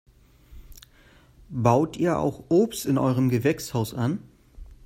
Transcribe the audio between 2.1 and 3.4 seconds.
auch Obst in eurem